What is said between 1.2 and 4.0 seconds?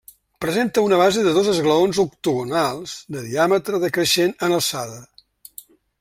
de dos esglaons octogonals de diàmetre